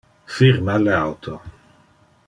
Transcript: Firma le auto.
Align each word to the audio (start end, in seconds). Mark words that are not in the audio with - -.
Firma 0.37 0.79
le 0.87 0.97
auto. 1.11 1.39